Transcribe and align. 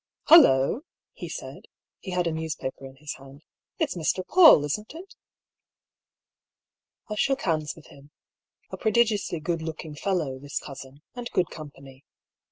PAULL'S 0.25 0.45
THEORY. 0.45 0.57
^' 0.69 0.73
HuUoa!" 0.79 0.81
he 1.13 1.29
said 1.29 1.61
(he 1.99 2.09
had 2.09 2.25
a 2.25 2.31
newspaper 2.31 2.87
in 2.87 2.95
his 2.95 3.13
hand), 3.19 3.43
"it'sMr. 3.79 4.23
PauU, 4.25 4.65
isn't 4.65 4.95
it? 4.95 5.09
^ 5.09 5.15
I 7.07 7.13
shook 7.13 7.41
hands 7.43 7.75
with 7.75 7.85
him. 7.85 8.09
A 8.71 8.77
prodigiously 8.77 9.39
good 9.39 9.61
look 9.61 9.85
ing 9.85 9.93
fellow, 9.93 10.39
this 10.39 10.59
cousin, 10.59 11.03
and 11.13 11.29
good 11.29 11.51
company. 11.51 12.03